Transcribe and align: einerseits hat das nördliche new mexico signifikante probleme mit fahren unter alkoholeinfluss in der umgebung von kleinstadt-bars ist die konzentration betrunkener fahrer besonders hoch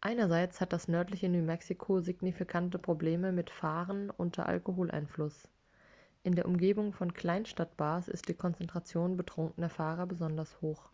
einerseits 0.00 0.60
hat 0.60 0.72
das 0.72 0.88
nördliche 0.88 1.28
new 1.28 1.40
mexico 1.40 2.00
signifikante 2.00 2.80
probleme 2.80 3.30
mit 3.30 3.48
fahren 3.48 4.10
unter 4.10 4.46
alkoholeinfluss 4.46 5.48
in 6.24 6.34
der 6.34 6.46
umgebung 6.46 6.92
von 6.92 7.14
kleinstadt-bars 7.14 8.08
ist 8.08 8.26
die 8.28 8.34
konzentration 8.34 9.16
betrunkener 9.16 9.70
fahrer 9.70 10.06
besonders 10.08 10.60
hoch 10.62 10.90